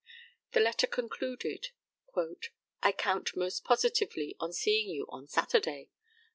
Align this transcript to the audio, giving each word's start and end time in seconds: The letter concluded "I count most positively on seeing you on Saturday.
The 0.53 0.59
letter 0.59 0.87
concluded 0.87 1.67
"I 2.81 2.91
count 2.91 3.35
most 3.35 3.63
positively 3.63 4.35
on 4.39 4.51
seeing 4.51 4.89
you 4.89 5.05
on 5.09 5.27
Saturday. 5.27 5.89